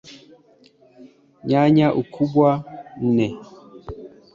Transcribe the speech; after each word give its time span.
Nyanya 1.47 1.87
Ukubwa 2.01 2.49
nne 3.05 3.27